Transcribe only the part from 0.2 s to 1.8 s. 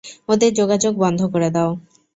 ওদের যোগাযোগ বন্ধ করে দাও।